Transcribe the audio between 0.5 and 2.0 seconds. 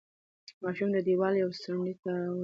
ماشوم د دېوال یوې څنډې